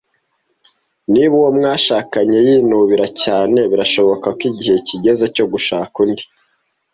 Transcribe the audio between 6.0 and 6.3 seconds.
undi.